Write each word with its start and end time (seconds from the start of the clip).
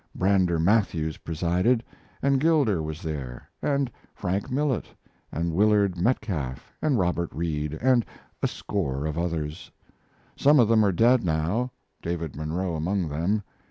Brander 0.15 0.57
Matthews 0.57 1.17
presided, 1.17 1.83
and 2.23 2.39
Gilder 2.39 2.81
was 2.81 3.03
there, 3.03 3.47
and 3.61 3.91
Frank 4.15 4.49
Millet 4.49 4.87
and 5.31 5.53
Willard 5.53 5.95
Metcalf 5.95 6.73
and 6.81 6.97
Robert 6.97 7.29
Reid, 7.31 7.75
and 7.75 8.03
a 8.41 8.47
score 8.47 9.05
of 9.05 9.15
others; 9.15 9.69
some 10.35 10.59
of 10.59 10.67
them 10.67 10.83
are 10.83 10.91
dead 10.91 11.23
now, 11.23 11.69
David 12.01 12.35
Munro 12.35 12.73
among 12.73 13.09
them. 13.09 13.43